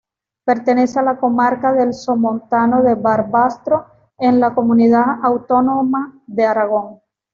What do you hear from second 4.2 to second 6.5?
la comunidad autónoma de